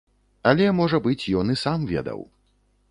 [0.51, 2.19] Але, можа быць, ён і сам ведаў.